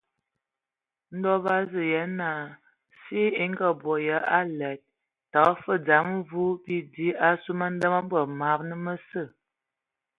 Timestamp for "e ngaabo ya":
3.43-4.17